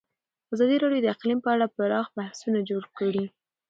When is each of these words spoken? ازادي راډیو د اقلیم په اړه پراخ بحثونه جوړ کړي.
ازادي 0.53 0.75
راډیو 0.83 1.03
د 1.03 1.07
اقلیم 1.15 1.39
په 1.43 1.49
اړه 1.55 1.71
پراخ 1.75 2.07
بحثونه 2.17 2.59
جوړ 2.69 2.83
کړي. 2.99 3.25